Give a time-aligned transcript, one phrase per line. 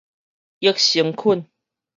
[0.61, 1.47] 益生菌